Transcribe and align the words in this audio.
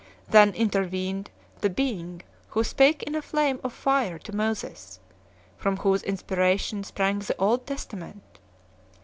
Then 0.27 0.49
intervened 0.55 1.29
the 1.59 1.69
Being 1.69 2.23
who 2.47 2.63
spake 2.63 3.03
in 3.03 3.13
a 3.13 3.21
flame 3.21 3.59
of 3.63 3.71
fire 3.71 4.17
to 4.17 4.35
Moses, 4.35 4.99
from 5.57 5.77
whose 5.77 6.01
inspiration 6.01 6.83
sprang 6.83 7.19
the 7.19 7.37
Old 7.37 7.67
Testament. 7.67 8.23